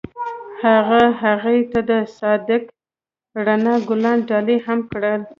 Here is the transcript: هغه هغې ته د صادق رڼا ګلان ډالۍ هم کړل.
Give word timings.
هغه 0.63 1.01
هغې 1.21 1.59
ته 1.71 1.79
د 1.89 1.91
صادق 2.17 2.63
رڼا 3.45 3.75
ګلان 3.87 4.17
ډالۍ 4.29 4.57
هم 4.67 4.79
کړل. 4.91 5.21